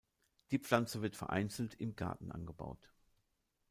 [0.49, 2.89] Die Pflanze wird vereinzelt im Garten angebaut.